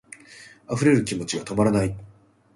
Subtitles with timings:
[0.73, 1.95] 溢れる気持ちが止まらない